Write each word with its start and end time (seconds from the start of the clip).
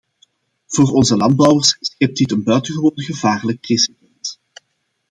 Voor 0.65 0.91
onze 0.91 1.17
landbouwers 1.17 1.77
schept 1.79 2.17
dit 2.17 2.31
een 2.31 2.43
buitengewoon 2.43 2.91
gevaarlijk 2.95 3.59
precedent. 3.59 4.39